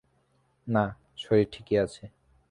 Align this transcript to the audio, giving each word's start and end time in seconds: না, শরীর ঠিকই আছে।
না, 0.67 0.83
শরীর 1.17 1.47
ঠিকই 1.51 1.75
আছে। 1.77 2.03